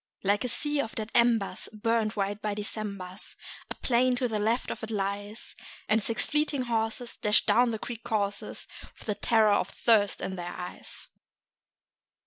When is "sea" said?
0.47-0.81